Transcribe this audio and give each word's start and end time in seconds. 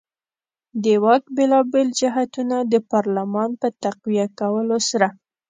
د 0.83 0.85
واک 1.03 1.23
بېلابېل 1.35 1.87
جهتونه 1.99 2.57
د 2.71 2.75
پارلمان 2.91 3.49
په 3.61 3.67
تقویه 3.83 4.27
کولو 4.39 4.77
سره. 4.89 5.07